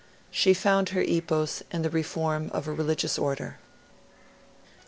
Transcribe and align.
She 0.31 0.55
found 0.55 0.89
her 0.89 1.03
epos 1.03 1.61
in 1.71 1.83
the 1.83 1.89
reform 1.91 2.49
of 2.55 2.67
a 2.67 2.71
religious 2.73 3.19
order. 3.19 3.59